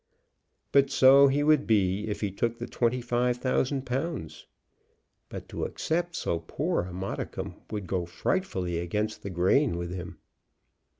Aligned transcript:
But 0.71 0.89
so 0.89 1.27
he 1.27 1.43
would 1.43 1.67
be 1.67 2.07
if 2.07 2.21
he 2.21 2.31
took 2.31 2.57
the 2.57 2.65
twenty 2.65 3.01
five 3.01 3.37
thousand 3.37 3.85
pounds. 3.85 4.47
But 5.29 5.47
to 5.49 5.63
accept 5.63 6.15
so 6.15 6.39
poor 6.39 6.81
a 6.81 6.91
modicum 6.91 7.57
would 7.69 7.85
go 7.85 8.07
frightfully 8.07 8.79
against 8.79 9.21
the 9.21 9.29
grain 9.29 9.77
with 9.77 9.91
him. 9.93 10.17